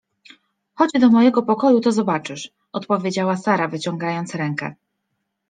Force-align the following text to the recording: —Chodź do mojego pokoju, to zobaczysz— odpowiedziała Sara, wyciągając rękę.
—Chodź 0.77 0.91
do 0.99 1.09
mojego 1.09 1.43
pokoju, 1.43 1.79
to 1.79 1.91
zobaczysz— 1.91 2.49
odpowiedziała 2.73 3.37
Sara, 3.37 3.67
wyciągając 3.67 4.35
rękę. 4.35 4.75